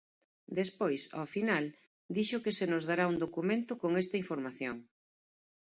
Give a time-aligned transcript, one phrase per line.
[0.59, 1.65] Despois, ao final,
[2.17, 4.77] dixo que se nos dará un documento con esta información.